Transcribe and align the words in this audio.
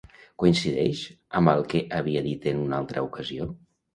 Coincideix 0.43 1.01
amb 1.41 1.51
el 1.53 1.61
que 1.73 1.83
havia 1.99 2.25
dit 2.31 2.49
en 2.53 2.65
una 2.65 2.79
altra 2.81 3.07
ocasió? 3.11 3.51